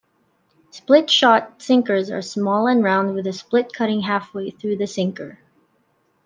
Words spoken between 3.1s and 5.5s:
with a split cutting halfway through the sinker.